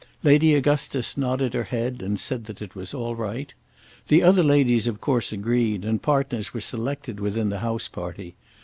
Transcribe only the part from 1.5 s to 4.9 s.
her head and said that it was all right. The other ladies